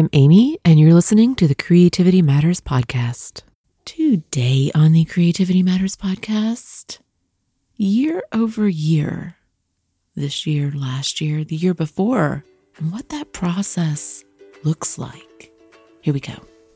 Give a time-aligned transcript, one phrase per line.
[0.00, 3.42] I'm Amy, and you're listening to the Creativity Matters podcast.
[3.84, 7.00] Today on the Creativity Matters podcast,
[7.76, 9.36] year over year,
[10.16, 12.46] this year, last year, the year before,
[12.78, 14.24] and what that process
[14.64, 15.52] looks like.
[16.00, 16.32] Here we go.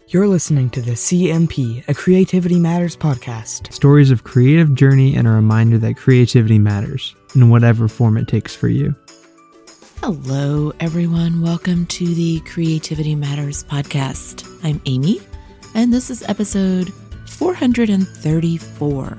[0.09, 3.73] You're listening to the CMP, a Creativity Matters podcast.
[3.73, 8.55] Stories of creative journey and a reminder that creativity matters in whatever form it takes
[8.55, 8.95] for you.
[10.07, 11.41] Hello, everyone.
[11.41, 14.47] Welcome to the Creativity Matters podcast.
[14.63, 15.19] I'm Amy,
[15.75, 16.93] and this is episode
[17.27, 19.17] 434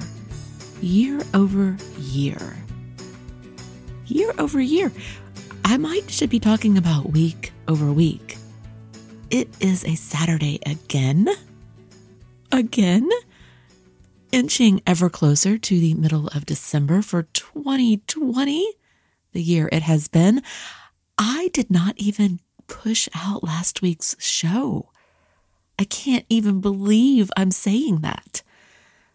[0.82, 2.58] Year over Year.
[4.06, 4.92] Year over year.
[5.64, 8.38] I might should be talking about week over week.
[9.32, 11.28] It is a Saturday again.
[12.52, 13.10] Again.
[14.32, 18.76] Inching ever closer to the middle of December for 2020
[19.36, 20.42] the year it has been.
[21.18, 24.90] I did not even push out last week's show.
[25.78, 28.42] I can't even believe I'm saying that.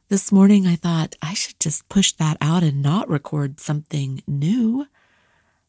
[0.08, 4.86] This morning I thought I should just push that out and not record something new.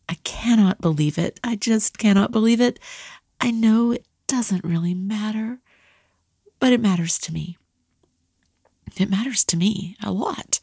[0.09, 1.39] I cannot believe it.
[1.43, 2.79] I just cannot believe it.
[3.39, 5.59] I know it doesn't really matter,
[6.59, 7.57] but it matters to me.
[8.97, 10.59] It matters to me a lot.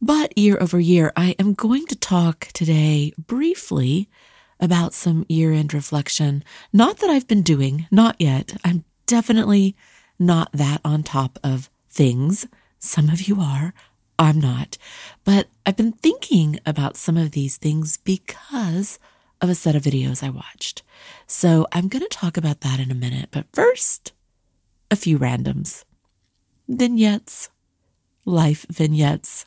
[0.00, 4.08] But year over year, I am going to talk today briefly
[4.62, 6.42] about some year end reflection.
[6.72, 8.56] Not that I've been doing, not yet.
[8.64, 9.76] I'm definitely
[10.18, 12.46] not that on top of things.
[12.78, 13.74] Some of you are,
[14.18, 14.78] I'm not.
[15.24, 18.98] But I've been thinking about some of these things because
[19.40, 20.82] of a set of videos I watched.
[21.26, 23.28] So I'm going to talk about that in a minute.
[23.32, 24.12] But first,
[24.90, 25.84] a few randoms
[26.68, 27.50] vignettes,
[28.24, 29.44] life vignettes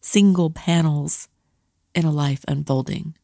[0.00, 1.28] single panels
[1.94, 3.14] in a life unfolding.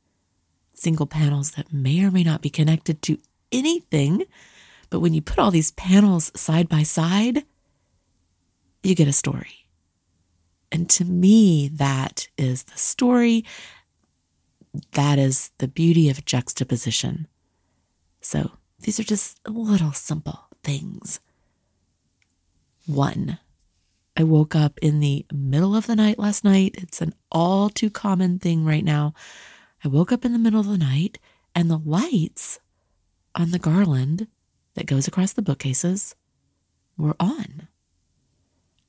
[0.85, 3.19] Single panels that may or may not be connected to
[3.51, 4.25] anything,
[4.91, 7.45] but when you put all these panels side by side,
[8.83, 9.67] you get a story.
[10.71, 13.47] And to me, that is the story.
[14.93, 17.29] That is the beauty of juxtaposition.
[18.21, 18.51] So
[18.81, 21.19] these are just little simple things.
[22.85, 23.39] One,
[24.19, 26.75] I woke up in the middle of the night last night.
[26.77, 29.15] It's an all too common thing right now.
[29.85, 31.19] I woke up in the middle of the night
[31.55, 32.59] and the lights
[33.35, 34.29] on the garland
[34.75, 36.15] that goes across the bookcases
[36.97, 37.69] were on.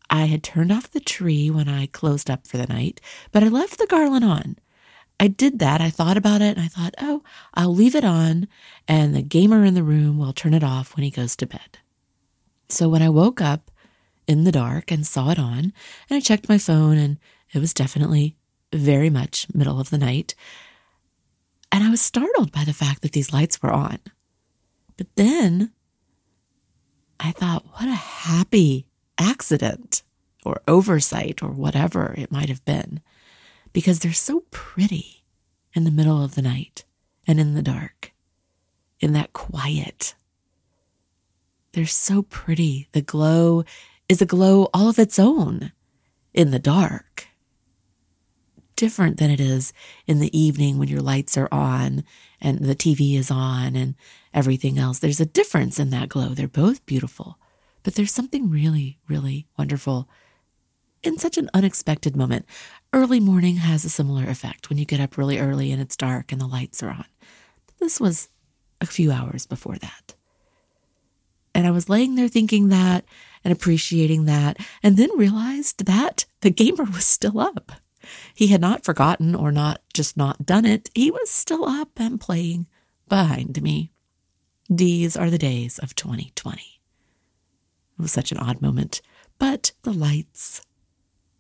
[0.10, 3.02] I had turned off the tree when I closed up for the night,
[3.32, 4.58] but I left the garland on.
[5.20, 5.82] I did that.
[5.82, 7.24] I thought about it and I thought, oh,
[7.54, 8.48] I'll leave it on
[8.88, 11.80] and the gamer in the room will turn it off when he goes to bed.
[12.70, 13.72] So when I woke up,
[14.28, 15.74] in the dark and saw it on,
[16.10, 17.18] and I checked my phone, and
[17.54, 18.36] it was definitely
[18.74, 20.36] very much middle of the night.
[21.76, 24.00] And I was startled by the fact that these lights were on.
[24.96, 25.74] But then
[27.20, 28.88] I thought, what a happy
[29.18, 30.02] accident
[30.46, 33.02] or oversight or whatever it might have been,
[33.74, 35.26] because they're so pretty
[35.74, 36.86] in the middle of the night
[37.28, 38.14] and in the dark,
[39.02, 40.16] in that quiet.
[41.74, 42.88] They're so pretty.
[42.94, 43.66] The glow
[44.08, 45.74] is a glow all of its own
[46.34, 47.28] in the dark.
[48.76, 49.72] Different than it is
[50.06, 52.04] in the evening when your lights are on
[52.42, 53.96] and the TV is on and
[54.34, 55.00] everything else.
[55.00, 56.30] There's a difference in that glow.
[56.30, 57.40] They're both beautiful,
[57.84, 60.10] but there's something really, really wonderful
[61.04, 62.46] in such an unexpected moment.
[62.92, 66.32] Early morning has a similar effect when you get up really early and it's dark
[66.32, 67.06] and the lights are on.
[67.68, 68.28] But This was
[68.82, 70.16] a few hours before that.
[71.54, 73.06] And I was laying there thinking that
[73.44, 77.72] and appreciating that, and then realized that the gamer was still up.
[78.34, 80.90] He had not forgotten or not just not done it.
[80.94, 82.68] He was still up and playing
[83.08, 83.92] behind me.
[84.70, 86.62] These are the days of 2020.
[86.62, 89.02] It was such an odd moment,
[89.38, 90.62] but the lights,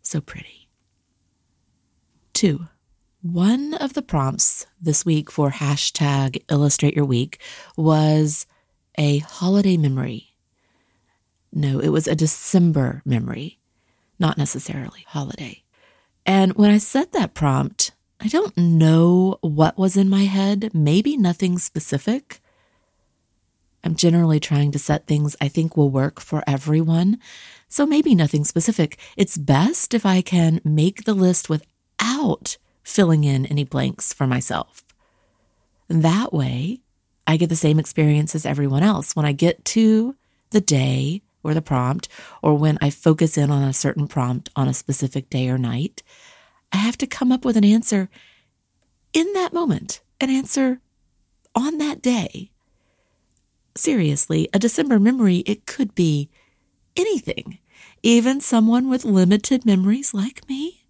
[0.02, 0.70] so pretty.
[2.34, 2.68] Two,
[3.22, 7.42] one of the prompts this week for hashtag illustrate your week
[7.76, 8.46] was
[8.97, 10.35] a holiday memory.
[11.52, 13.59] No, it was a December memory,
[14.20, 15.65] not necessarily holiday.
[16.25, 21.17] And when I set that prompt, I don't know what was in my head, maybe
[21.17, 22.41] nothing specific.
[23.83, 27.19] I'm generally trying to set things I think will work for everyone,
[27.69, 28.97] so maybe nothing specific.
[29.16, 34.83] It's best if I can make the list without filling in any blanks for myself.
[35.87, 36.79] That way,
[37.27, 39.16] I get the same experience as everyone else.
[39.16, 40.16] When I get to
[40.49, 42.09] the day or the prompt,
[42.42, 46.02] or when I focus in on a certain prompt on a specific day or night,
[46.72, 48.09] I have to come up with an answer
[49.14, 50.82] in that moment, an answer
[51.53, 52.52] on that day.
[53.78, 56.30] seriously, a December memory, it could be
[56.96, 57.59] anything.
[58.03, 60.86] Even someone with limited memories like me.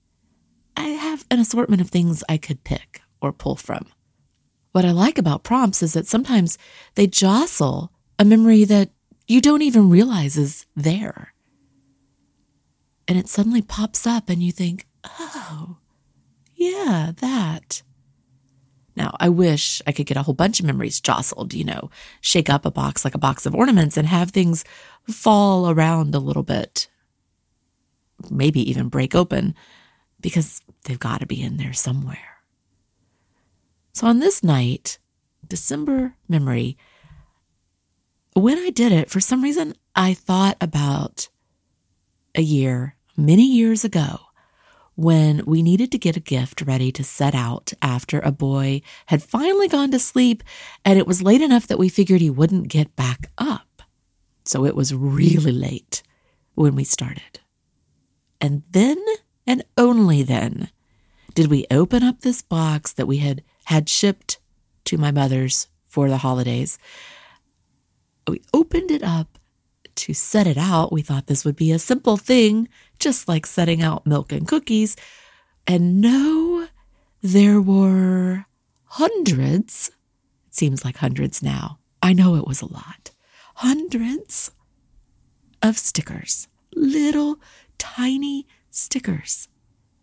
[0.78, 3.88] I have an assortment of things I could pick or pull from.
[4.72, 6.58] What I like about prompts is that sometimes
[6.96, 8.90] they jostle a memory that
[9.28, 11.34] you don't even realize is there.
[13.08, 15.78] And it suddenly pops up, and you think, oh,
[16.56, 17.84] yeah, that.
[18.96, 21.90] Now, I wish I could get a whole bunch of memories jostled, you know,
[22.22, 24.64] shake up a box like a box of ornaments and have things
[25.08, 26.88] fall around a little bit.
[28.32, 29.54] Maybe even break open
[30.22, 32.38] because they've got to be in there somewhere.
[33.94, 34.98] So on this night,
[35.46, 36.78] December memory,
[38.36, 41.30] when I did it, for some reason, I thought about
[42.36, 44.20] a year, many years ago,
[44.96, 49.24] when we needed to get a gift ready to set out after a boy had
[49.24, 50.44] finally gone to sleep
[50.86, 53.82] and it was late enough that we figured he wouldn't get back up.
[54.46, 56.04] So it was really late
[56.54, 57.40] when we started.
[58.40, 58.98] And then,
[59.46, 60.70] and only then,
[61.34, 64.40] did we open up this box that we had had shipped
[64.86, 66.78] to my mother's for the holidays.
[68.28, 69.38] We opened it up
[69.96, 72.68] to set it out, we thought this would be a simple thing,
[73.00, 74.96] just like setting out milk and cookies.
[75.66, 76.68] And no,
[77.22, 78.46] there were
[78.86, 79.92] hundreds.
[80.48, 81.80] It seems like hundreds now.
[82.02, 83.12] I know it was a lot.
[83.56, 84.52] Hundreds
[85.62, 87.40] of stickers, little
[87.78, 89.48] tiny stickers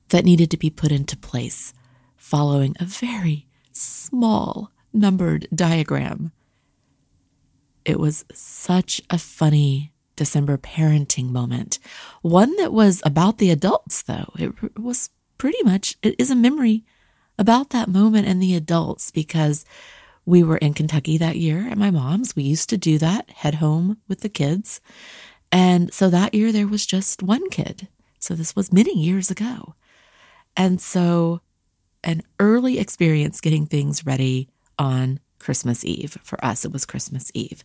[0.08, 1.72] that needed to be put into place
[2.16, 6.32] following a very small numbered diagram
[7.84, 11.78] it was such a funny December parenting moment.
[12.22, 14.32] One that was about the adults, though.
[14.38, 16.84] It was pretty much, it is a memory
[17.38, 19.64] about that moment and the adults because
[20.24, 22.36] we were in Kentucky that year at my mom's.
[22.36, 24.80] We used to do that, head home with the kids.
[25.50, 27.88] And so that year there was just one kid.
[28.18, 29.74] So this was many years ago.
[30.56, 31.40] And so
[32.04, 34.48] an early experience getting things ready
[34.78, 36.16] on Christmas Eve.
[36.22, 37.64] For us, it was Christmas Eve.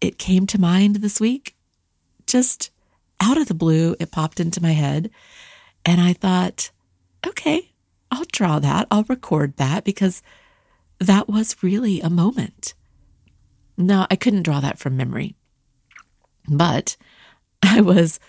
[0.00, 1.56] It came to mind this week,
[2.26, 2.70] just
[3.20, 5.10] out of the blue, it popped into my head.
[5.84, 6.70] And I thought,
[7.26, 7.72] okay,
[8.10, 10.22] I'll draw that, I'll record that because
[10.98, 12.74] that was really a moment.
[13.76, 15.34] Now, I couldn't draw that from memory,
[16.48, 16.96] but
[17.62, 18.20] I was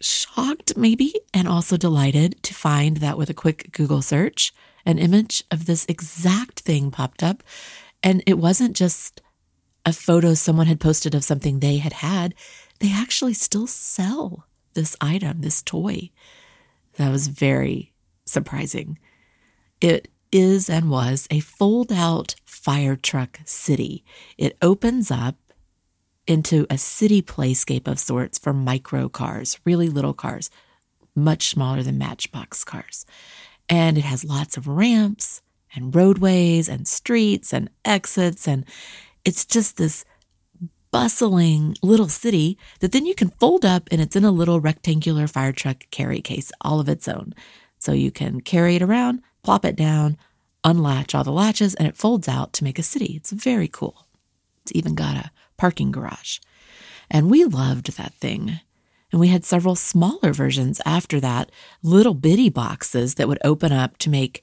[0.00, 4.52] shocked, maybe, and also delighted to find that with a quick Google search,
[4.84, 7.42] an image of this exact thing popped up.
[8.02, 9.22] And it wasn't just
[9.84, 12.34] a photo someone had posted of something they had had,
[12.80, 16.10] they actually still sell this item, this toy.
[16.96, 17.92] That was very
[18.24, 18.98] surprising.
[19.80, 24.04] It is and was a fold out fire truck city.
[24.38, 25.36] It opens up
[26.26, 30.50] into a city playscape of sorts for micro cars, really little cars,
[31.14, 33.04] much smaller than matchbox cars.
[33.68, 35.42] And it has lots of ramps
[35.74, 38.46] and roadways and streets and exits.
[38.46, 38.64] And
[39.24, 40.04] it's just this
[40.90, 45.26] bustling little city that then you can fold up and it's in a little rectangular
[45.26, 47.34] fire truck carry case all of its own.
[47.78, 50.16] So you can carry it around, plop it down,
[50.62, 53.14] unlatch all the latches, and it folds out to make a city.
[53.16, 54.06] It's very cool.
[54.62, 56.38] It's even got a parking garage.
[57.10, 58.60] And we loved that thing.
[59.12, 61.52] And we had several smaller versions after that,
[61.82, 64.42] little bitty boxes that would open up to make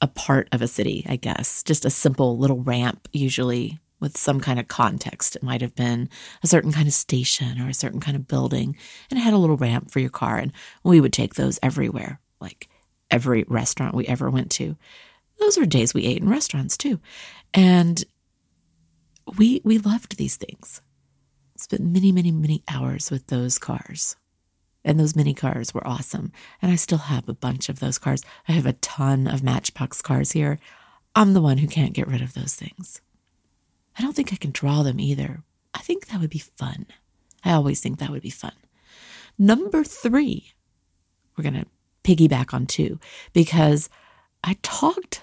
[0.00, 1.62] a part of a city, I guess.
[1.64, 5.36] Just a simple little ramp, usually with some kind of context.
[5.36, 6.08] It might have been
[6.42, 8.76] a certain kind of station or a certain kind of building,
[9.10, 10.38] and it had a little ramp for your car.
[10.38, 10.52] And
[10.84, 12.68] we would take those everywhere, like
[13.10, 14.76] every restaurant we ever went to.
[15.38, 17.00] Those were days we ate in restaurants too.
[17.54, 18.04] And
[19.38, 20.82] we we loved these things
[21.62, 24.16] spent many, many, many hours with those cars.
[24.84, 26.32] And those mini cars were awesome.
[26.60, 28.22] And I still have a bunch of those cars.
[28.48, 30.58] I have a ton of Matchbox cars here.
[31.14, 33.00] I'm the one who can't get rid of those things.
[33.96, 35.42] I don't think I can draw them either.
[35.74, 36.86] I think that would be fun.
[37.44, 38.54] I always think that would be fun.
[39.38, 40.52] Number three,
[41.36, 41.66] we're going to
[42.04, 42.98] piggyback on two
[43.32, 43.88] because
[44.42, 45.22] I talked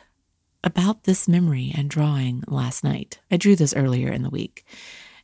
[0.64, 3.20] about this memory and drawing last night.
[3.32, 4.66] I drew this earlier in the week.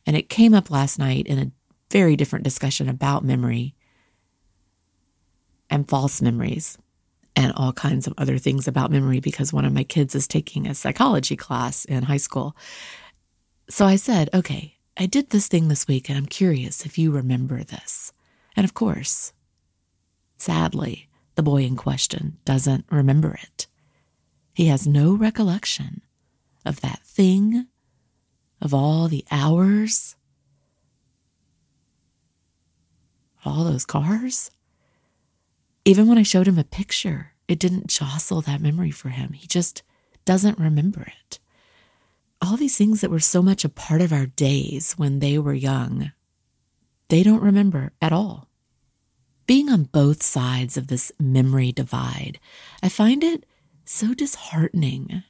[0.06, 1.50] And it came up last night in a
[1.90, 3.74] very different discussion about memory
[5.68, 6.78] and false memories
[7.34, 10.66] and all kinds of other things about memory because one of my kids is taking
[10.66, 12.56] a psychology class in high school.
[13.68, 17.10] So I said, okay, I did this thing this week and I'm curious if you
[17.10, 18.12] remember this.
[18.56, 19.32] And of course,
[20.38, 23.66] sadly, the boy in question doesn't remember it.
[24.54, 26.00] He has no recollection
[26.64, 27.66] of that thing
[28.60, 30.16] of all the hours,
[33.44, 34.50] all those cars.
[35.84, 39.32] Even when I showed him a picture, it didn't jostle that memory for him.
[39.32, 39.82] He just
[40.24, 41.38] doesn't remember it.
[42.42, 45.54] All these things that were so much a part of our days when they were
[45.54, 46.12] young,
[47.08, 48.48] they don't remember at all.
[49.46, 52.40] Being on both sides of this memory divide,
[52.82, 53.46] I find it
[53.84, 55.22] so disheartening,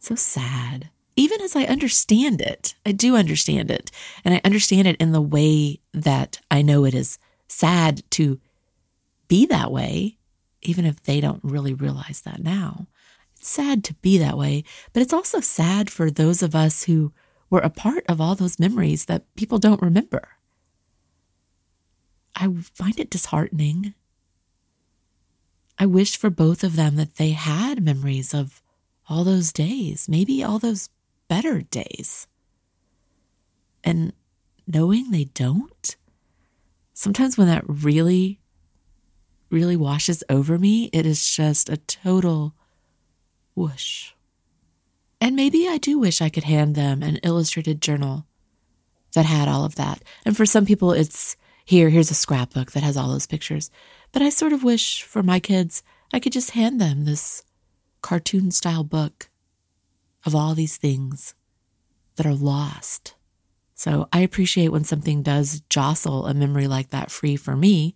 [0.00, 0.90] so sad.
[1.16, 3.90] Even as I understand it, I do understand it,
[4.24, 8.40] and I understand it in the way that I know it is sad to
[9.28, 10.18] be that way,
[10.62, 12.86] even if they don't really realize that now.
[13.36, 17.12] It's sad to be that way, but it's also sad for those of us who
[17.48, 20.28] were a part of all those memories that people don't remember.
[22.36, 23.94] I find it disheartening.
[25.78, 28.62] I wish for both of them that they had memories of
[29.08, 30.88] all those days, maybe all those
[31.30, 32.26] better days.
[33.84, 34.12] And
[34.66, 35.96] knowing they don't,
[36.92, 38.40] sometimes when that really
[39.50, 42.54] really washes over me, it is just a total
[43.54, 44.12] whoosh.
[45.20, 48.26] And maybe I do wish I could hand them an illustrated journal
[49.14, 50.02] that had all of that.
[50.24, 53.70] And for some people, it's here, here's a scrapbook that has all those pictures.
[54.12, 55.82] But I sort of wish for my kids,
[56.12, 57.42] I could just hand them this
[58.02, 59.29] cartoon style book
[60.24, 61.34] of all these things
[62.16, 63.14] that are lost.
[63.74, 67.94] So I appreciate when something does jostle a memory like that free for me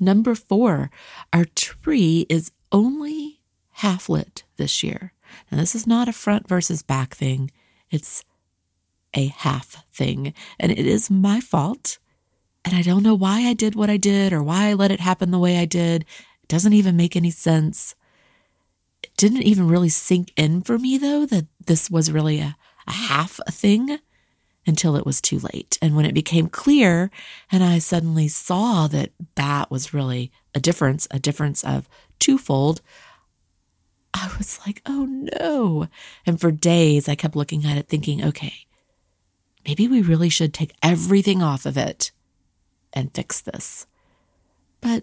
[0.00, 0.90] Number four,
[1.32, 3.40] our tree is only
[3.72, 5.12] half lit this year.
[5.50, 7.50] And this is not a front versus back thing,
[7.90, 8.24] it's
[9.14, 10.34] a half thing.
[10.58, 11.98] And it is my fault.
[12.64, 15.00] And I don't know why I did what I did or why I let it
[15.00, 16.02] happen the way I did.
[16.02, 17.94] It doesn't even make any sense.
[19.18, 22.56] Didn't even really sink in for me, though, that this was really a,
[22.86, 23.98] a half a thing
[24.64, 25.76] until it was too late.
[25.82, 27.10] And when it became clear
[27.50, 31.88] and I suddenly saw that that was really a difference, a difference of
[32.20, 32.80] twofold,
[34.14, 35.06] I was like, oh
[35.40, 35.88] no.
[36.24, 38.54] And for days, I kept looking at it thinking, okay,
[39.66, 42.12] maybe we really should take everything off of it
[42.92, 43.86] and fix this.
[44.80, 45.02] But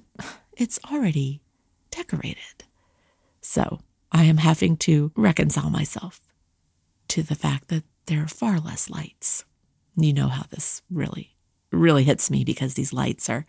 [0.58, 1.42] it's already
[1.92, 2.64] decorated.
[3.42, 3.80] So
[4.16, 6.22] I am having to reconcile myself
[7.10, 9.44] to the fact that there are far less lights.
[9.98, 11.36] You know how this really,
[11.70, 13.46] really hits me because these lights are,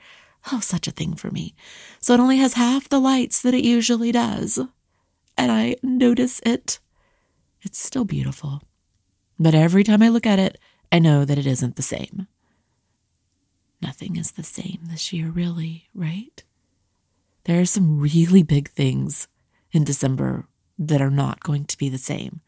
[0.50, 1.54] oh, such a thing for me.
[2.00, 4.58] So it only has half the lights that it usually does.
[5.38, 6.80] And I notice it.
[7.62, 8.60] It's still beautiful.
[9.38, 10.58] But every time I look at it,
[10.90, 12.26] I know that it isn't the same.
[13.80, 16.42] Nothing is the same this year, really, right?
[17.44, 19.28] There are some really big things
[19.70, 22.40] in December that are not going to be the same.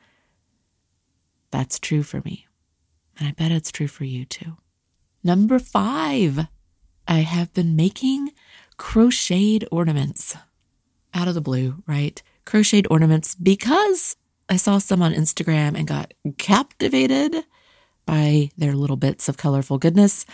[1.50, 2.47] That's true for me.
[3.18, 4.56] And I bet it's true for you too.
[5.25, 6.47] Number five,
[7.06, 8.32] I have been making
[8.76, 10.37] crocheted ornaments
[11.14, 12.23] out of the blue, right?
[12.44, 14.16] Crocheted ornaments because
[14.49, 17.44] I saw some on Instagram and got captivated
[18.06, 20.25] by their little bits of colorful goodness.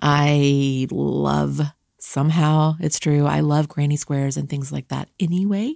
[0.00, 1.60] I love,
[1.98, 5.74] somehow it's true, I love granny squares and things like that anyway.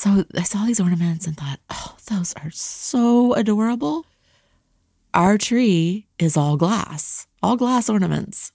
[0.00, 4.06] So I saw these ornaments and thought, oh, those are so adorable.
[5.12, 8.50] Our tree is all glass, all glass ornaments.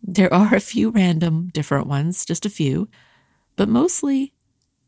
[0.00, 2.88] There are a few random different ones, just a few,
[3.56, 4.32] but mostly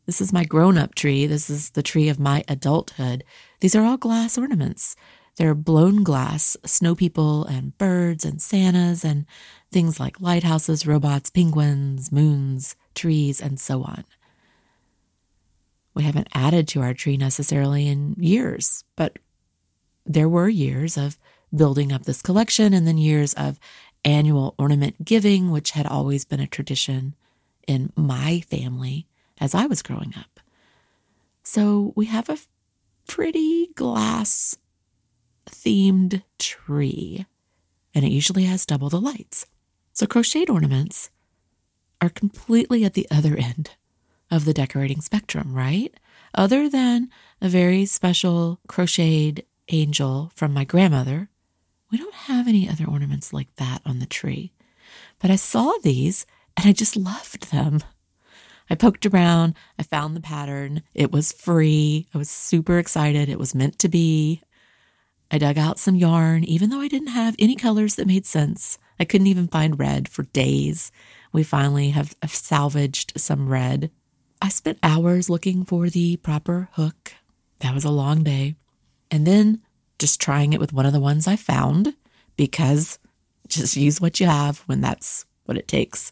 [0.05, 1.27] this is my grown up tree.
[1.27, 3.25] This is the tree of my adulthood.
[3.59, 4.95] These are all glass ornaments.
[5.35, 9.25] They're blown glass, snow people and birds and Santas and
[9.73, 14.05] things like lighthouses, robots, penguins, moons, trees, and so on.
[15.93, 19.19] We haven't added to our tree necessarily in years, but
[20.05, 21.17] there were years of
[21.55, 23.59] building up this collection and then years of
[24.03, 27.15] annual ornament giving, which had always been a tradition
[27.67, 29.07] in my family
[29.39, 30.39] as I was growing up.
[31.43, 32.37] So we have a
[33.07, 34.57] pretty glass
[35.45, 37.25] themed tree,
[37.93, 39.45] and it usually has double the lights.
[39.93, 41.11] So crocheted ornaments
[42.01, 43.71] are completely at the other end
[44.31, 45.93] of the decorating spectrum, right?
[46.33, 47.09] Other than
[47.41, 51.29] a very special crocheted angel from my grandmother.
[51.91, 54.51] We don't have any other ornaments like that on the tree.
[55.19, 56.25] But I saw these
[56.57, 57.81] and I just loved them.
[58.69, 60.83] I poked around, I found the pattern.
[60.93, 62.07] It was free.
[62.13, 63.29] I was super excited.
[63.29, 64.41] It was meant to be.
[65.29, 68.77] I dug out some yarn, even though I didn't have any colors that made sense.
[68.99, 70.91] I couldn't even find red for days.
[71.31, 73.91] We finally have salvaged some red.
[74.43, 77.13] I spent hours looking for the proper hook.
[77.61, 78.55] That was a long day.
[79.09, 79.61] and then
[79.99, 81.93] just trying it with one of the ones I found
[82.35, 82.99] because
[83.47, 86.11] just use what you have when that's what it takes.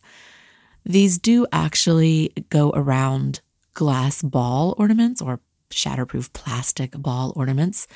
[0.86, 3.42] These do actually go around
[3.74, 7.88] glass ball ornaments or shatterproof plastic ball ornaments.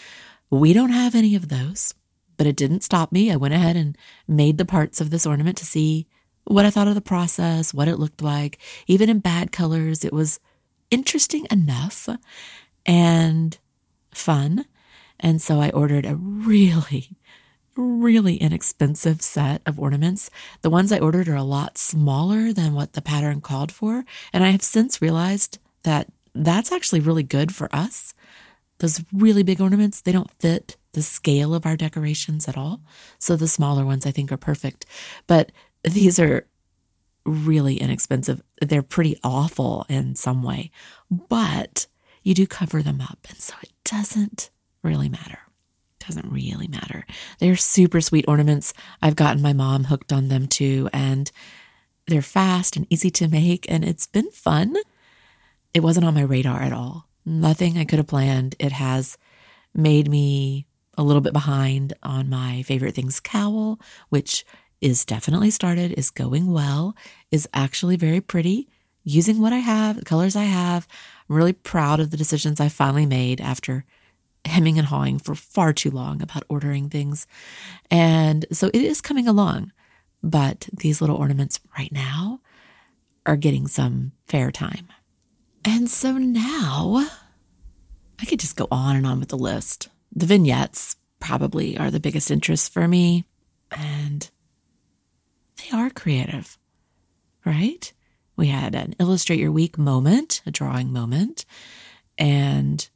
[0.50, 1.94] We don't have any of those,
[2.36, 3.32] but it didn't stop me.
[3.32, 6.08] I went ahead and made the parts of this ornament to see
[6.45, 8.59] what I thought of the process, what it looked like.
[8.87, 10.39] Even in bad colors, it was
[10.91, 12.07] interesting enough
[12.85, 13.57] and
[14.13, 14.65] fun.
[15.19, 17.17] And so I ordered a really,
[17.75, 20.29] really inexpensive set of ornaments.
[20.61, 24.05] The ones I ordered are a lot smaller than what the pattern called for.
[24.31, 28.13] And I have since realized that that's actually really good for us.
[28.79, 32.81] Those really big ornaments, they don't fit the scale of our decorations at all.
[33.19, 34.85] So the smaller ones I think are perfect.
[35.27, 35.51] But
[35.86, 36.48] these are
[37.25, 38.42] really inexpensive.
[38.62, 40.72] They're pretty awful in some way,
[41.10, 41.88] but
[42.24, 43.20] you do cover them up.
[43.30, 44.50] And so it doesn't
[44.84, 45.39] really matter.
[46.00, 47.06] It doesn't really matter.
[47.39, 48.74] They're super sweet ornaments.
[49.01, 50.89] I've gotten my mom hooked on them too.
[50.94, 51.32] And
[52.08, 53.70] they're fast and easy to make.
[53.70, 54.75] And it's been fun.
[55.74, 57.08] It wasn't on my radar at all.
[57.25, 58.56] Nothing I could have planned.
[58.60, 59.18] It has
[59.74, 64.46] made me a little bit behind on my favorite things cowl, which
[64.82, 66.96] is definitely started, is going well,
[67.32, 68.67] is actually very pretty.
[69.03, 70.88] Using what I have, the colors I have,
[71.29, 73.86] I'm really proud of the decisions I finally made after
[74.46, 77.27] hemming and hawing for far too long about ordering things.
[77.89, 79.72] And so it is coming along.
[80.24, 82.39] But these little ornaments right now
[83.25, 84.88] are getting some fair time.
[85.63, 87.08] And so now
[88.20, 89.89] I could just go on and on with the list.
[90.15, 93.25] The vignettes probably are the biggest interest for me.
[93.72, 94.29] And
[95.69, 96.57] they are creative,
[97.45, 97.91] right?
[98.36, 101.45] We had an illustrate your week moment, a drawing moment,
[102.17, 102.88] and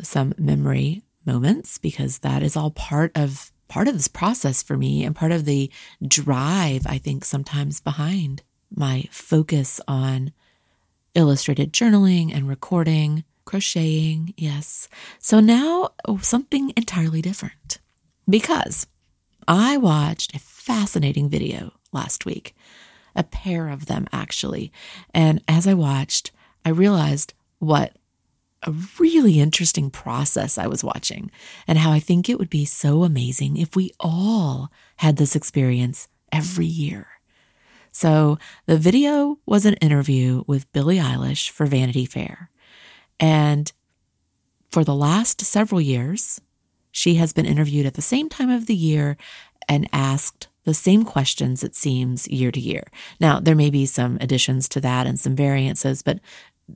[0.00, 5.04] some memory moments because that is all part of part of this process for me
[5.04, 5.70] and part of the
[6.06, 8.42] drive I think sometimes behind
[8.74, 10.32] my focus on
[11.14, 14.88] illustrated journaling and recording, crocheting, yes.
[15.18, 17.78] So now oh, something entirely different
[18.28, 18.86] because
[19.46, 22.54] I watched a fascinating video last week,
[23.14, 24.72] a pair of them actually.
[25.12, 26.32] And as I watched,
[26.64, 27.96] I realized what
[28.62, 31.30] a really interesting process I was watching
[31.66, 36.08] and how I think it would be so amazing if we all had this experience
[36.30, 37.06] every year.
[37.92, 42.50] So the video was an interview with Billie Eilish for Vanity Fair.
[43.18, 43.72] And
[44.70, 46.40] for the last several years,
[46.92, 49.16] she has been interviewed at the same time of the year
[49.68, 52.84] and asked the same questions, it seems, year to year.
[53.18, 56.20] Now, there may be some additions to that and some variances, but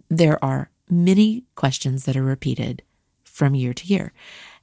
[0.08, 2.82] there are many questions that are repeated
[3.24, 4.12] from year to year.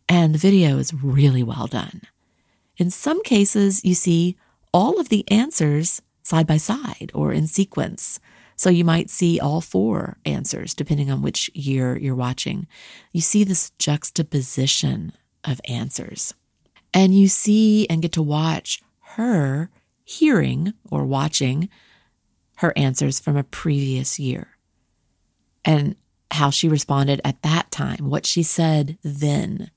[0.10, 2.02] And the video is really well done.
[2.78, 4.38] In some cases, you see
[4.74, 8.20] all of the answers side by side or in sequence.
[8.56, 12.68] So you might see all four answers depending on which year you're watching.
[13.12, 16.34] You see this juxtaposition of answers.
[16.94, 18.82] And you see and get to watch
[19.16, 19.70] her
[20.04, 21.70] hearing or watching
[22.58, 24.58] her answers from a previous year
[25.66, 25.96] and
[26.32, 29.72] how she responded at that time, what she said then.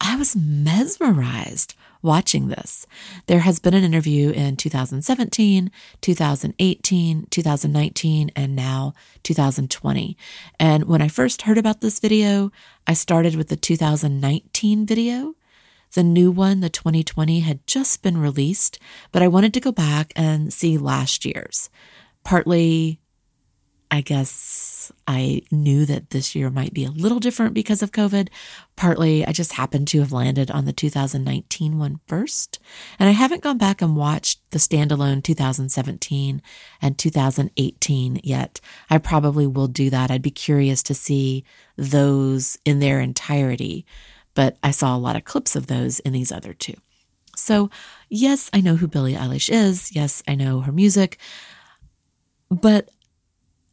[0.00, 2.86] I was mesmerized watching this.
[3.26, 10.16] There has been an interview in 2017, 2018, 2019, and now 2020.
[10.58, 12.50] And when I first heard about this video,
[12.86, 15.34] I started with the 2019 video
[15.94, 18.78] the new one, the 2020, had just been released,
[19.12, 21.70] but I wanted to go back and see last year's.
[22.24, 23.00] Partly,
[23.90, 28.28] I guess I knew that this year might be a little different because of COVID.
[28.76, 32.60] Partly, I just happened to have landed on the 2019 one first.
[33.00, 36.40] And I haven't gone back and watched the standalone 2017
[36.80, 38.60] and 2018 yet.
[38.88, 40.10] I probably will do that.
[40.10, 41.44] I'd be curious to see
[41.76, 43.86] those in their entirety
[44.40, 46.72] but I saw a lot of clips of those in these other two.
[47.36, 47.68] So,
[48.08, 49.94] yes, I know who Billie Eilish is.
[49.94, 51.18] Yes, I know her music,
[52.48, 52.88] but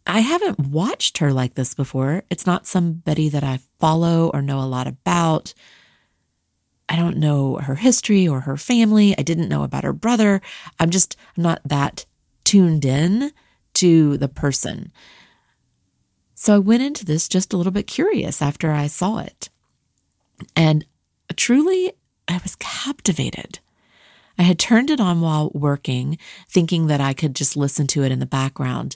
[0.06, 2.24] I haven't watched her like this before.
[2.30, 5.54] It's not somebody that I follow or know a lot about.
[6.90, 9.18] I don't know her history or her family.
[9.18, 10.42] I didn't know about her brother.
[10.82, 12.06] I'm just not that
[12.44, 13.32] tuned in
[13.76, 14.92] to the person.
[16.36, 19.48] So I went into this just a little bit curious after I saw it.
[20.56, 20.86] And
[21.36, 21.94] truly,
[22.28, 23.60] I was captivated.
[24.38, 28.12] I had turned it on while working, thinking that I could just listen to it
[28.12, 28.96] in the background.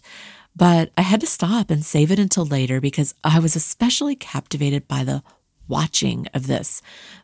[0.55, 4.87] But I had to stop and save it until later because I was especially captivated
[4.87, 5.23] by the
[5.67, 6.81] watching of this,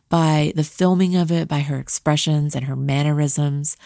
[0.08, 3.76] by the filming of it, by her expressions and her mannerisms.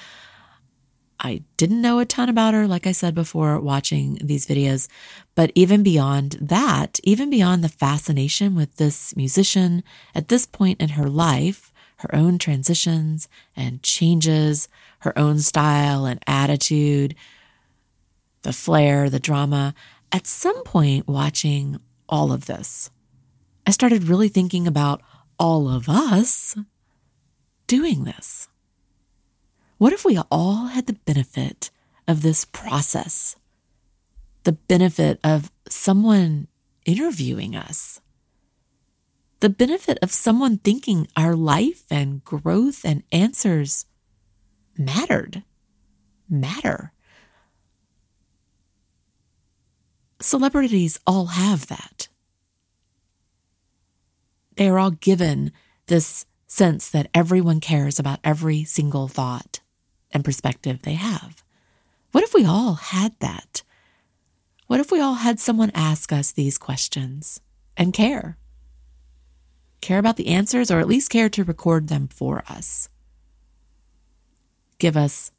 [1.25, 4.89] I didn't know a ton about her, like I said before, watching these videos.
[5.37, 9.85] But even beyond that, even beyond the fascination with this musician
[10.17, 14.69] at this point in her life, her own transitions and changes,
[15.01, 17.15] her own style and attitude,
[18.43, 19.75] the flair, the drama,
[20.11, 22.91] at some point watching all of this,
[23.65, 25.03] I started really thinking about
[25.39, 26.57] all of us
[27.69, 28.49] doing this.
[29.83, 31.73] What if we all had the benefit
[32.07, 33.35] of this process?
[34.45, 36.47] The benefit of someone
[36.85, 38.01] interviewing us?
[39.40, 43.87] The benefit of someone thinking our life and growth and answers
[44.79, 45.42] mattered,
[46.31, 46.92] matter.
[50.21, 52.07] Celebrities all have that.
[54.55, 55.51] They are all given
[55.87, 59.59] this sense that everyone cares about every single thought
[60.12, 61.42] and perspective they have.
[62.12, 63.62] What if we all had that?
[64.66, 67.40] What if we all had someone ask us these questions
[67.77, 68.37] and care?
[69.81, 72.88] Care about the answers, or at least care to record them for us.
[74.79, 75.33] Give us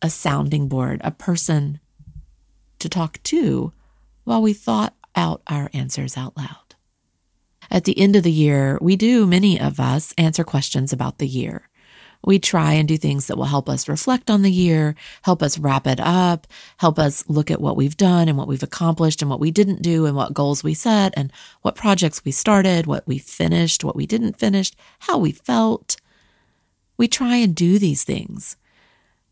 [0.00, 1.80] a sounding board, a person
[2.78, 3.72] to talk to
[4.24, 6.74] while we thought out our answers out loud.
[7.70, 11.28] At the end of the year, we do, many of us, answer questions about the
[11.28, 11.68] year
[12.24, 15.58] we try and do things that will help us reflect on the year, help us
[15.58, 19.30] wrap it up, help us look at what we've done and what we've accomplished and
[19.30, 21.32] what we didn't do and what goals we set and
[21.62, 25.96] what projects we started, what we finished, what we didn't finish, how we felt.
[26.96, 28.56] We try and do these things.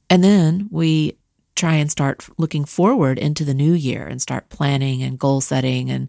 [0.09, 1.17] And then we
[1.55, 5.91] try and start looking forward into the new year and start planning and goal setting
[5.91, 6.09] and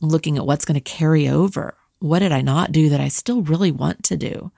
[0.00, 1.76] looking at what's going to carry over.
[2.00, 4.50] What did I not do that I still really want to do?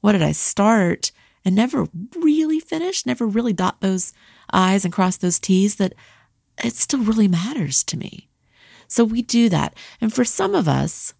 [0.00, 1.12] What did I start
[1.44, 4.12] and never really finish, never really dot those
[4.50, 5.94] I's and cross those T's that
[6.62, 8.28] it still really matters to me.
[8.86, 9.74] So we do that.
[10.00, 11.14] And for some of us,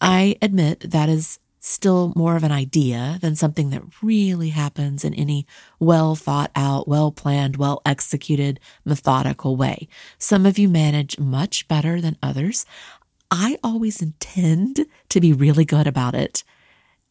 [0.00, 5.14] I admit that is still more of an idea than something that really happens in
[5.14, 5.46] any
[5.78, 9.88] well thought out, well planned, well executed, methodical way.
[10.18, 12.64] Some of you manage much better than others.
[13.30, 16.44] I always intend to be really good about it.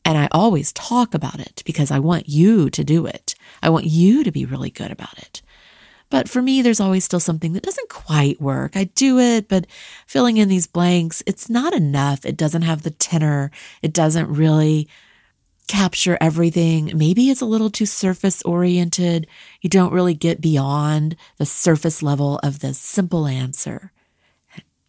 [0.08, 3.36] And I always talk about it because I want you to do it.
[3.62, 5.42] I want you to be really good about it.
[6.10, 8.78] But for me, there's always still something that doesn't quite work.
[8.78, 9.68] I do it, but
[10.06, 12.26] filling in these blanks, it's not enough.
[12.26, 13.52] It doesn't have the tenor.
[13.82, 14.88] It doesn't really
[15.68, 16.94] capture everything.
[16.96, 19.28] Maybe it's a little too surface oriented.
[19.60, 23.92] You don't really get beyond the surface level of the simple answer.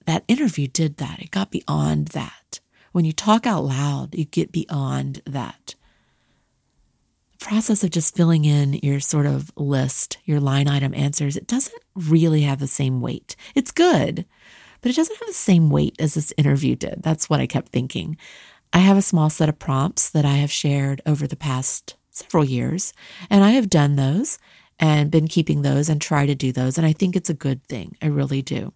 [0.07, 1.19] That interview did that.
[1.19, 2.61] It got beyond that.
[2.93, 5.75] When you talk out loud, you get beyond that.
[7.39, 11.47] The process of just filling in your sort of list, your line item answers, it
[11.47, 13.37] doesn't really have the same weight.
[13.55, 14.25] It's good,
[14.81, 17.03] but it doesn't have the same weight as this interview did.
[17.03, 18.17] That's what I kept thinking.
[18.73, 22.45] I have a small set of prompts that I have shared over the past several
[22.45, 22.93] years,
[23.31, 24.39] and I have done those
[24.79, 26.79] and been keeping those and try to do those.
[26.79, 27.97] And I think it's a good thing.
[28.03, 28.73] I really do.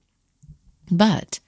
[0.90, 1.40] But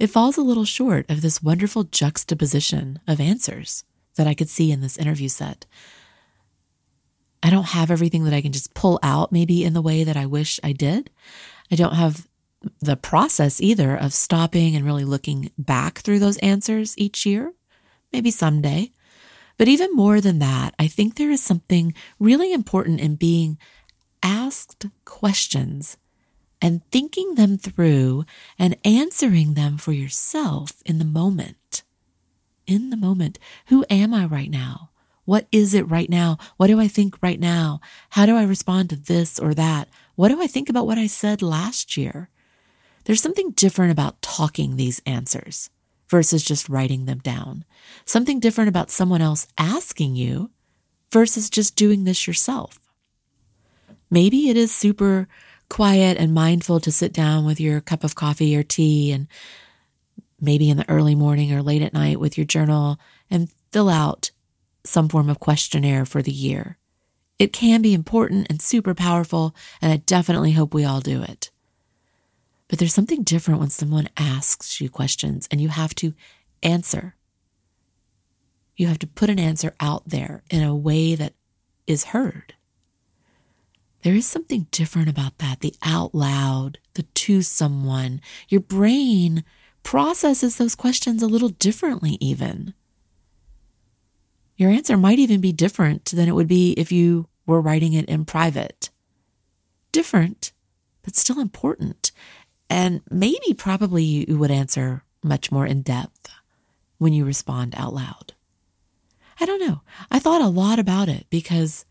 [0.00, 3.84] it falls a little short of this wonderful juxtaposition of answers
[4.16, 5.66] that I could see in this interview set.
[7.42, 10.16] I don't have everything that I can just pull out, maybe in the way that
[10.16, 11.10] I wish I did.
[11.70, 12.26] I don't have
[12.80, 17.52] the process either of stopping and really looking back through those answers each year.
[18.10, 18.92] Maybe someday.
[19.58, 23.58] But even more than that, I think there is something really important in being
[24.22, 25.98] asked questions
[26.62, 28.24] and thinking them through
[28.58, 31.82] and answering them for yourself in the moment.
[32.66, 33.38] In the moment.
[33.66, 34.90] Who am I right now?
[35.24, 36.38] What is it right now?
[36.56, 37.80] What do I think right now?
[38.10, 39.88] How do I respond to this or that?
[40.16, 42.28] What do I think about what I said last year?
[43.04, 45.70] There's something different about talking these answers
[46.08, 47.64] versus just writing them down.
[48.04, 50.50] Something different about someone else asking you
[51.12, 52.80] versus just doing this yourself.
[54.10, 55.28] Maybe it is super
[55.70, 59.26] quiet and mindful to sit down with your cup of coffee or tea and
[60.38, 62.98] maybe in the early morning or late at night with your journal
[63.30, 64.30] and fill out
[64.84, 66.76] some form of questionnaire for the year.
[67.38, 71.50] It can be important and super powerful, and I definitely hope we all do it.
[72.68, 76.14] But there's something different when someone asks you questions and you have to
[76.62, 77.16] answer.
[78.76, 81.34] You have to put an answer out there in a way that
[81.86, 82.54] is heard.
[84.02, 88.20] There is something different about that, the out loud, the to someone.
[88.48, 89.44] Your brain
[89.82, 92.74] processes those questions a little differently, even.
[94.56, 98.08] Your answer might even be different than it would be if you were writing it
[98.08, 98.90] in private.
[99.92, 100.52] Different,
[101.02, 102.12] but still important.
[102.68, 106.30] And maybe probably you would answer much more in depth
[106.98, 108.34] when you respond out loud.
[109.40, 109.80] I don't know.
[110.10, 111.86] I thought a lot about it because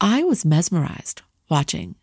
[0.00, 1.94] I was mesmerized watching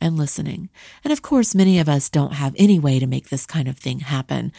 [0.00, 0.70] and listening.
[1.02, 3.78] And of course, many of us don't have any way to make this kind of
[3.78, 4.52] thing happen.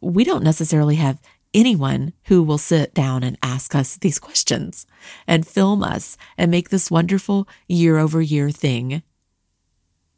[0.00, 1.20] We don't necessarily have
[1.52, 4.86] anyone who will sit down and ask us these questions
[5.26, 9.02] and film us and make this wonderful year over year thing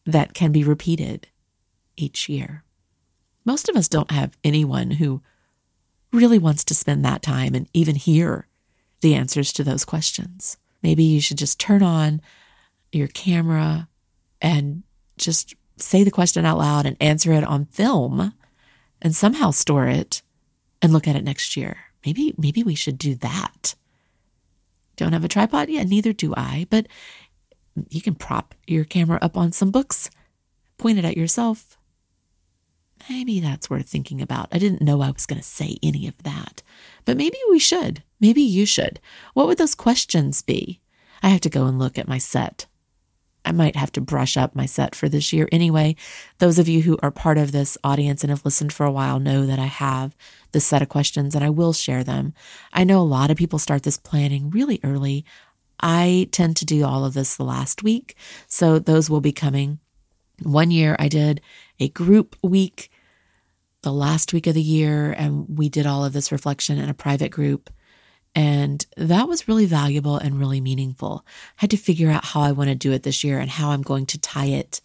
[0.06, 1.28] that can be repeated
[1.96, 2.64] each year.
[3.44, 5.22] Most of us don't have anyone who
[6.12, 8.48] really wants to spend that time and even hear
[9.00, 10.56] the answers to those questions.
[10.82, 12.20] Maybe you should just turn on
[12.92, 13.88] your camera
[14.40, 14.82] and
[15.18, 18.32] just say the question out loud and answer it on film
[19.02, 20.22] and somehow store it
[20.80, 21.78] and look at it next year.
[22.04, 23.74] Maybe maybe we should do that.
[24.96, 25.68] Don't have a tripod?
[25.68, 26.86] Yeah, neither do I, but
[27.90, 30.10] you can prop your camera up on some books,
[30.78, 31.76] point it at yourself.
[33.10, 34.48] Maybe that's worth thinking about.
[34.52, 36.62] I didn't know I was going to say any of that,
[37.04, 38.02] but maybe we should.
[38.20, 39.00] Maybe you should.
[39.34, 40.80] What would those questions be?
[41.22, 42.66] I have to go and look at my set
[43.46, 45.94] I might have to brush up my set for this year anyway.
[46.38, 49.20] Those of you who are part of this audience and have listened for a while
[49.20, 50.16] know that I have
[50.50, 52.34] this set of questions and I will share them.
[52.72, 55.24] I know a lot of people start this planning really early.
[55.78, 58.16] I tend to do all of this the last week,
[58.48, 59.78] so those will be coming.
[60.42, 61.40] One year I did
[61.78, 62.90] a group week
[63.82, 66.94] the last week of the year, and we did all of this reflection in a
[66.94, 67.70] private group.
[68.36, 71.24] And that was really valuable and really meaningful.
[71.26, 73.70] I had to figure out how I want to do it this year and how
[73.70, 74.82] I'm going to tie it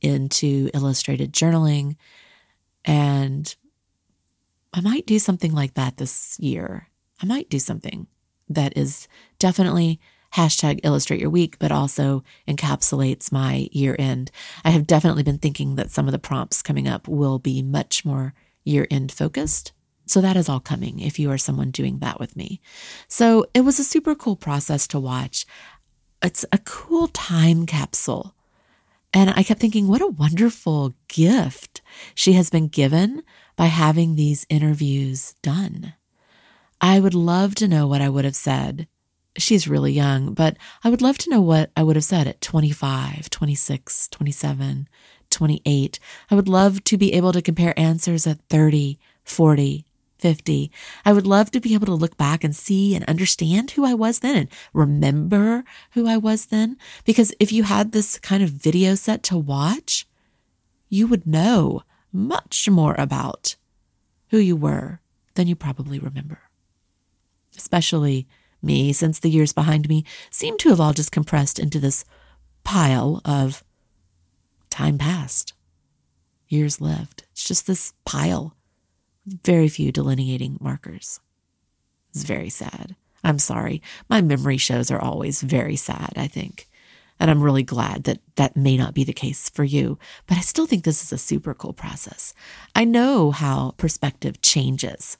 [0.00, 1.96] into illustrated journaling.
[2.82, 3.54] And
[4.72, 6.88] I might do something like that this year.
[7.22, 8.06] I might do something
[8.48, 9.06] that is
[9.38, 10.00] definitely
[10.34, 14.30] hashtag illustrate your week, but also encapsulates my year end.
[14.64, 18.04] I have definitely been thinking that some of the prompts coming up will be much
[18.04, 18.32] more
[18.64, 19.72] year end focused.
[20.06, 22.60] So that is all coming if you are someone doing that with me.
[23.08, 25.46] So it was a super cool process to watch.
[26.22, 28.34] It's a cool time capsule.
[29.12, 31.82] And I kept thinking, what a wonderful gift
[32.14, 33.22] she has been given
[33.56, 35.94] by having these interviews done.
[36.80, 38.88] I would love to know what I would have said.
[39.38, 42.40] She's really young, but I would love to know what I would have said at
[42.40, 44.88] 25, 26, 27,
[45.30, 45.98] 28.
[46.30, 49.84] I would love to be able to compare answers at 30, 40,
[50.24, 50.72] 50.
[51.04, 53.92] I would love to be able to look back and see and understand who I
[53.92, 56.78] was then and remember who I was then.
[57.04, 60.06] Because if you had this kind of video set to watch,
[60.88, 63.56] you would know much more about
[64.30, 65.00] who you were
[65.34, 66.40] than you probably remember.
[67.54, 68.26] Especially
[68.62, 72.06] me, since the years behind me seem to have all just compressed into this
[72.64, 73.62] pile of
[74.70, 75.52] time past,
[76.48, 77.24] years lived.
[77.32, 78.56] It's just this pile
[79.26, 81.20] very few delineating markers.
[82.10, 82.94] It's very sad.
[83.22, 83.82] I'm sorry.
[84.08, 86.68] My memory shows are always very sad, I think.
[87.18, 90.40] And I'm really glad that that may not be the case for you, but I
[90.40, 92.34] still think this is a super cool process.
[92.74, 95.16] I know how perspective changes,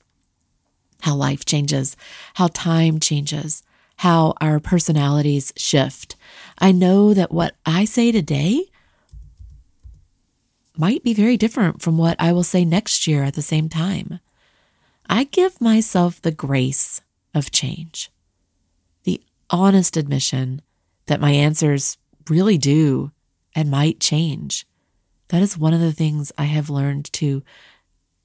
[1.02, 1.96] how life changes,
[2.34, 3.62] how time changes,
[3.98, 6.16] how our personalities shift.
[6.58, 8.64] I know that what I say today
[10.76, 14.20] might be very different from what I will say next year at the same time.
[15.08, 17.00] I give myself the grace
[17.34, 18.10] of change,
[19.04, 20.62] the honest admission
[21.06, 23.12] that my answers really do
[23.54, 24.66] and might change.
[25.28, 27.42] That is one of the things I have learned to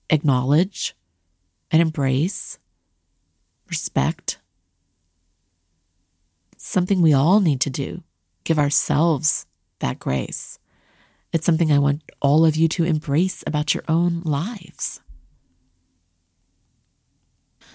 [0.10, 0.96] acknowledge
[1.72, 2.58] and embrace,
[3.68, 4.40] respect.
[6.58, 8.04] Something we all need to do,
[8.44, 9.46] give ourselves
[9.80, 10.59] that grace.
[11.32, 15.02] It's something I want all of you to embrace about your own lives.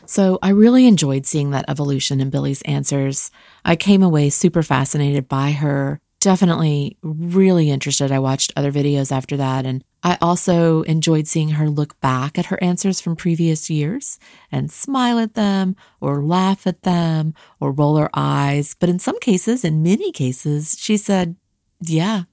[0.07, 3.31] So I really enjoyed seeing that evolution in Billie's answers.
[3.65, 6.01] I came away super fascinated by her.
[6.21, 8.11] Definitely really interested.
[8.11, 9.67] I watched other videos after that.
[9.67, 14.19] And I also enjoyed seeing her look back at her answers from previous years
[14.53, 18.77] and smile at them or laugh at them or roll her eyes.
[18.79, 21.37] But in some cases, in many cases, she said,
[21.81, 22.25] Yeah,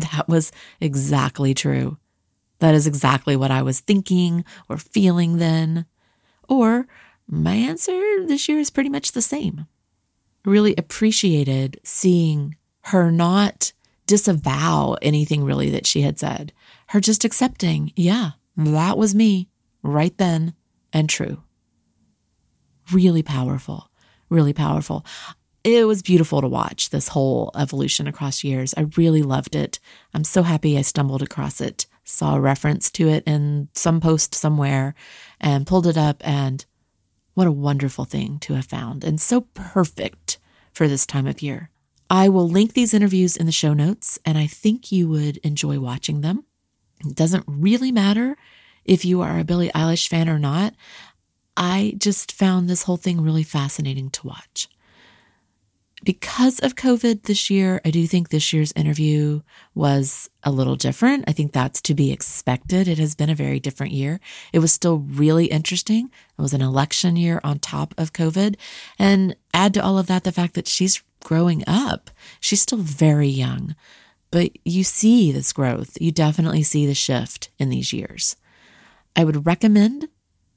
[0.00, 1.98] that was exactly true.
[2.60, 5.86] That is exactly what I was thinking or feeling then.
[6.48, 6.86] Or
[7.28, 9.66] my answer this year is pretty much the same.
[10.44, 13.72] Really appreciated seeing her not
[14.06, 16.52] disavow anything really that she had said,
[16.88, 19.48] her just accepting, yeah, That was me
[19.82, 20.54] right then
[20.92, 21.42] and true.
[22.92, 23.90] Really powerful,
[24.28, 25.06] really powerful.
[25.64, 28.74] It was beautiful to watch this whole evolution across years.
[28.76, 29.78] I really loved it.
[30.12, 34.34] I'm so happy I stumbled across it, saw a reference to it in some post
[34.34, 34.94] somewhere,
[35.40, 36.20] and pulled it up.
[36.26, 36.64] And
[37.34, 40.38] what a wonderful thing to have found, and so perfect
[40.72, 41.70] for this time of year.
[42.10, 45.78] I will link these interviews in the show notes, and I think you would enjoy
[45.78, 46.44] watching them.
[47.06, 48.36] It doesn't really matter
[48.84, 50.74] if you are a Billie Eilish fan or not.
[51.56, 54.68] I just found this whole thing really fascinating to watch.
[56.04, 59.40] Because of COVID this year, I do think this year's interview
[59.74, 61.24] was a little different.
[61.28, 62.88] I think that's to be expected.
[62.88, 64.18] It has been a very different year.
[64.52, 66.10] It was still really interesting.
[66.36, 68.56] It was an election year on top of COVID.
[68.98, 72.10] And add to all of that the fact that she's growing up.
[72.40, 73.76] She's still very young,
[74.32, 75.96] but you see this growth.
[76.00, 78.34] You definitely see the shift in these years.
[79.14, 80.08] I would recommend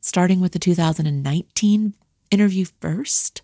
[0.01, 1.93] starting with the 2019
[2.31, 3.43] interview first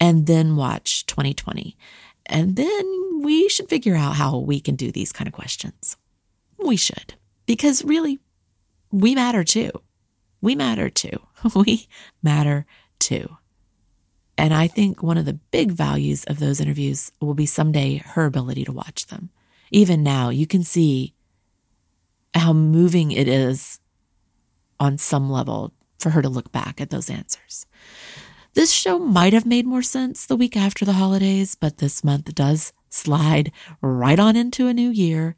[0.00, 1.76] and then watch 2020.
[2.26, 5.96] And then we should figure out how we can do these kind of questions.
[6.58, 7.14] We should,
[7.46, 8.18] because really,
[8.90, 9.70] we matter too.
[10.40, 11.20] We matter too.
[11.54, 11.86] We
[12.22, 12.66] matter
[12.98, 13.36] too.
[14.38, 18.26] And I think one of the big values of those interviews will be someday her
[18.26, 19.30] ability to watch them.
[19.70, 21.14] Even now, you can see
[22.34, 23.80] how moving it is
[24.78, 27.66] on some level for her to look back at those answers.
[28.56, 32.34] This show might have made more sense the week after the holidays, but this month
[32.34, 35.36] does slide right on into a new year.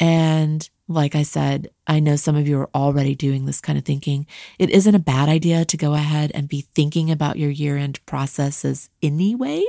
[0.00, 3.84] And like I said, I know some of you are already doing this kind of
[3.84, 4.26] thinking.
[4.58, 8.00] It isn't a bad idea to go ahead and be thinking about your year end
[8.06, 9.62] processes anyway,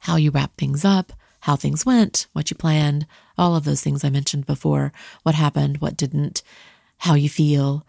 [0.00, 3.06] how you wrap things up, how things went, what you planned,
[3.38, 4.92] all of those things I mentioned before,
[5.22, 6.42] what happened, what didn't,
[6.98, 7.86] how you feel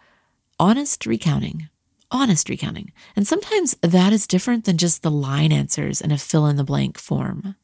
[0.60, 1.68] honest recounting.
[2.12, 2.92] Honest recounting.
[3.16, 6.62] And sometimes that is different than just the line answers in a fill in the
[6.62, 7.56] blank form.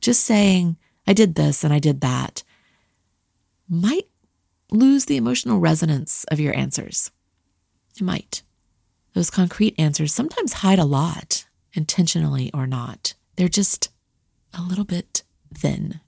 [0.00, 2.44] Just saying, I did this and I did that
[3.68, 4.08] might
[4.70, 7.10] lose the emotional resonance of your answers.
[7.96, 8.42] It might.
[9.14, 13.14] Those concrete answers sometimes hide a lot, intentionally or not.
[13.36, 13.90] They're just
[14.56, 16.00] a little bit thin.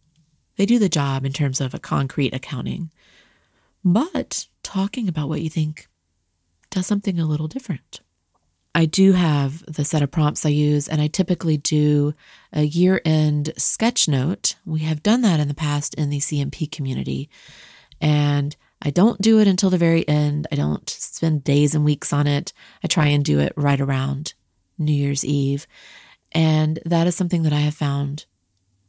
[0.57, 2.91] They do the job in terms of a concrete accounting.
[3.85, 5.89] But talking about what you think
[6.71, 8.01] does something a little different.
[8.75, 12.15] I do have the set of prompts I use, and I typically do
[12.53, 14.55] a year end sketch note.
[14.65, 17.29] We have done that in the past in the CMP community,
[18.01, 20.47] and I don't do it until the very end.
[20.51, 22.53] I don't spend days and weeks on it.
[22.83, 24.35] I try and do it right around
[24.79, 25.67] New Year's Eve.
[26.33, 28.25] And that is something that I have found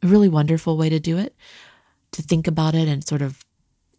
[0.02, 1.36] a really wonderful way to do it,
[2.12, 3.44] to think about it and sort of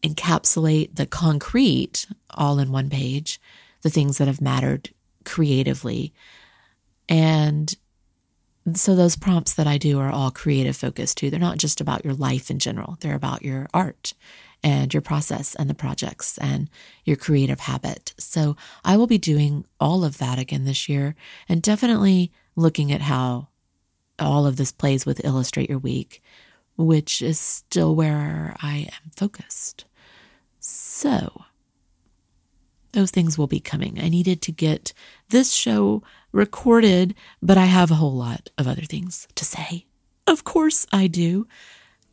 [0.02, 3.40] encapsulate the concrete all in one page
[3.84, 4.90] the things that have mattered
[5.26, 6.14] creatively.
[7.08, 7.74] And
[8.74, 11.30] so those prompts that I do are all creative focused too.
[11.30, 14.14] They're not just about your life in general, they're about your art
[14.64, 16.70] and your process and the projects and
[17.04, 18.14] your creative habit.
[18.18, 21.16] So I will be doing all of that again this year
[21.50, 23.50] and definitely looking at how
[24.20, 26.22] all of this plays with Illustrate Your Week,
[26.78, 29.86] which is still where I am focused.
[30.60, 31.44] So,
[32.94, 34.00] those things will be coming.
[34.00, 34.94] I needed to get
[35.30, 39.86] this show recorded, but I have a whole lot of other things to say.
[40.26, 41.48] Of course, I do.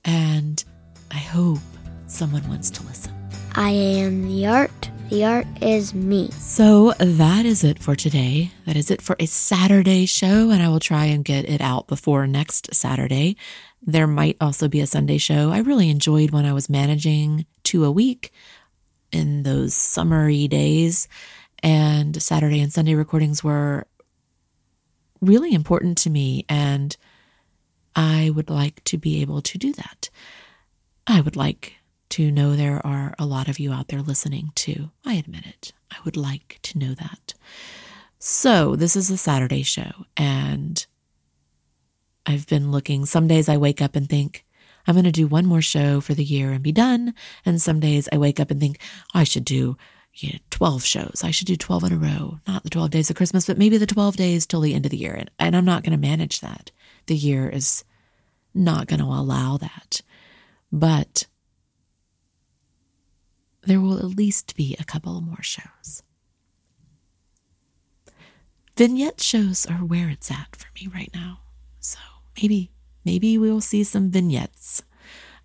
[0.05, 0.63] And
[1.11, 1.59] I hope
[2.07, 3.15] someone wants to listen.
[3.55, 4.91] I am the art.
[5.11, 6.31] The art is me.
[6.31, 8.53] So that is it for today.
[8.67, 11.89] That is it for a Saturday show, and I will try and get it out
[11.89, 13.37] before next Saturday.
[13.83, 15.51] There might also be a Sunday show.
[15.51, 18.33] I really enjoyed when I was managing two a week
[19.13, 21.09] in those summery days.
[21.63, 23.87] And Saturday and Sunday recordings were
[25.21, 26.45] really important to me.
[26.49, 26.97] And
[27.95, 30.11] I would like to be able to do that.
[31.07, 31.75] I would like
[32.11, 34.91] to know there are a lot of you out there listening too.
[35.05, 35.73] I admit it.
[35.91, 37.35] I would like to know that.
[38.19, 40.85] So, this is a Saturday show, and
[42.27, 43.07] I've been looking.
[43.07, 44.45] Some days I wake up and think,
[44.87, 47.15] I'm going to do one more show for the year and be done.
[47.45, 48.79] And some days I wake up and think,
[49.15, 49.77] I should do
[50.15, 51.23] you know, 12 shows.
[51.25, 53.79] I should do 12 in a row, not the 12 days of Christmas, but maybe
[53.79, 55.15] the 12 days till the end of the year.
[55.15, 56.71] And, and I'm not going to manage that.
[57.07, 57.85] The year is
[58.55, 60.03] not going to allow that.
[60.73, 61.27] But
[63.63, 66.03] there will at least be a couple more shows.
[68.77, 71.41] Vignette shows are where it's at for me right now.
[71.81, 71.99] So
[72.41, 72.71] maybe
[73.05, 74.83] Maybe we will see some vignettes.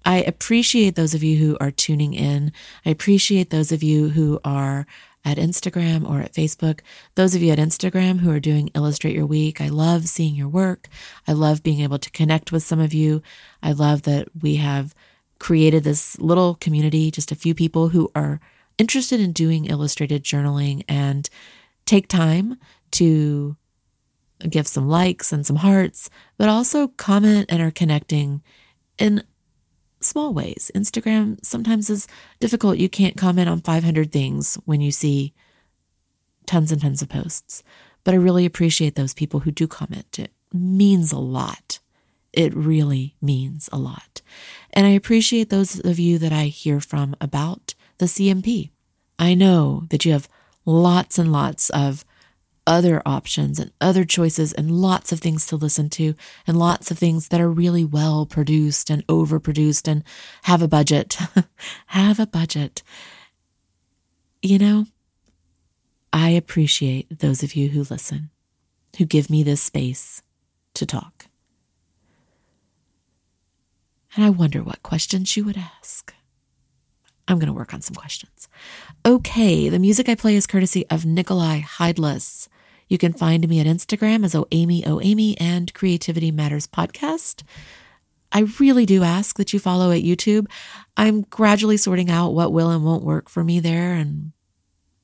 [0.05, 2.51] I appreciate those of you who are tuning in.
[2.85, 4.85] I appreciate those of you who are
[5.25, 6.81] at Instagram or at Facebook.
[7.15, 10.47] Those of you at Instagram who are doing Illustrate Your Week, I love seeing your
[10.47, 10.87] work.
[11.27, 13.23] I love being able to connect with some of you.
[13.63, 14.93] I love that we have
[15.39, 18.39] created this little community, just a few people who are
[18.77, 21.27] interested in doing illustrated journaling and
[21.85, 22.57] take time
[22.91, 23.57] to
[24.51, 28.41] give some likes and some hearts, but also comment and are connecting
[28.97, 29.23] in
[30.01, 30.71] small ways.
[30.75, 32.07] Instagram sometimes is
[32.39, 32.77] difficult.
[32.77, 35.33] You can't comment on 500 things when you see
[36.45, 37.63] tons and tons of posts.
[38.03, 40.19] But I really appreciate those people who do comment.
[40.19, 41.79] It means a lot.
[42.31, 44.21] It really means a lot.
[44.73, 48.69] And I appreciate those of you that I hear from about the CMP.
[49.17, 50.29] I know that you have
[50.65, 52.03] lots and lots of
[52.67, 56.15] other options and other choices and lots of things to listen to
[56.47, 60.03] and lots of things that are really well produced and overproduced and
[60.43, 61.17] have a budget.
[61.87, 62.81] have a budget.
[64.41, 64.85] You know,
[66.11, 68.29] I appreciate those of you who listen,
[68.97, 70.21] who give me this space
[70.75, 71.27] to talk.
[74.15, 76.13] And I wonder what questions you would ask.
[77.27, 78.47] I'm going to work on some questions.
[79.05, 82.47] Okay, the music I play is courtesy of Nikolai Heidlas.
[82.87, 87.43] You can find me at Instagram as OAmy OAmy and Creativity Matters Podcast.
[88.31, 90.47] I really do ask that you follow at YouTube.
[90.97, 94.33] I'm gradually sorting out what will and won't work for me there and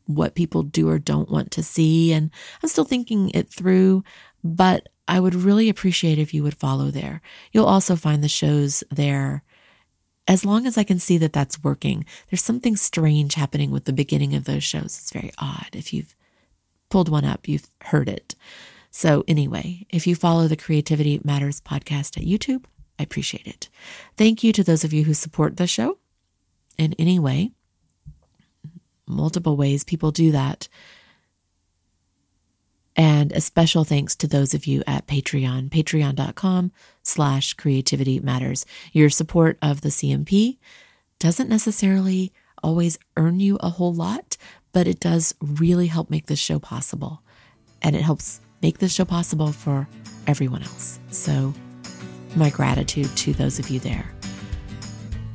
[0.06, 2.12] what people do or don't want to see.
[2.14, 2.30] And
[2.62, 4.04] I'm still thinking it through,
[4.44, 7.22] but I would really appreciate if you would follow there.
[7.52, 9.44] You'll also find the shows there
[10.28, 12.06] as long as I can see that that's working.
[12.30, 14.98] There's something strange happening with the beginning of those shows.
[15.00, 15.70] It's very odd.
[15.74, 16.16] If you've
[16.92, 18.36] pulled one up, you've heard it.
[18.92, 22.66] So, anyway, if you follow the Creativity Matters podcast at YouTube,
[23.00, 23.70] I appreciate it.
[24.18, 25.98] Thank you to those of you who support the show
[26.78, 27.52] in any way.
[29.08, 30.68] Multiple ways people do that.
[32.96, 38.66] And a special thanks to those of you at Patreon, patreon.com slash creativity matters.
[38.92, 40.58] Your support of the CMP
[41.18, 44.31] doesn't necessarily always earn you a whole lot,
[44.72, 47.22] but it does really help make this show possible.
[47.82, 49.88] And it helps make this show possible for
[50.28, 51.00] everyone else.
[51.10, 51.54] So,
[52.36, 54.14] my gratitude to those of you there.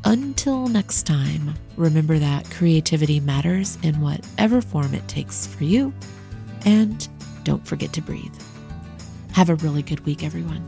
[0.05, 5.93] Until next time, remember that creativity matters in whatever form it takes for you.
[6.64, 7.07] And
[7.43, 8.34] don't forget to breathe.
[9.32, 10.64] Have a really good week, everyone.